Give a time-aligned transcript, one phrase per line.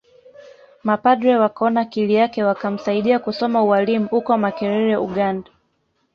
[0.83, 5.49] Mapadre wakaona akili yake wakamsaidia kusoma ualimu uko makerere ugand